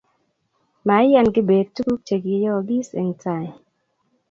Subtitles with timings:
[0.87, 3.45] Maiyan kibet tuguk chegiyoogiis eng tai